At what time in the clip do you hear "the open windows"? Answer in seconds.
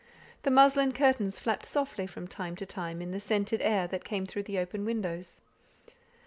4.49-5.41